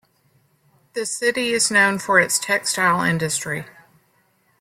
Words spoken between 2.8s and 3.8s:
industry.